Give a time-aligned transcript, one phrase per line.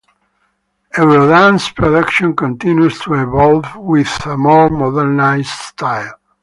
[0.95, 6.15] Eurodance production continues to evolve with a more modernized style.